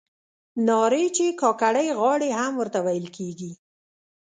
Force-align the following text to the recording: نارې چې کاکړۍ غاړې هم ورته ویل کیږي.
نارې 0.67 1.05
چې 1.15 1.25
کاکړۍ 1.41 1.87
غاړې 1.99 2.29
هم 2.39 2.51
ورته 2.57 2.79
ویل 2.85 3.07
کیږي. 3.17 3.51